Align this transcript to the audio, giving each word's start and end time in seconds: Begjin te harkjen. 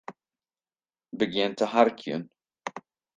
Begjin 1.19 1.53
te 1.59 1.65
harkjen. 1.73 2.23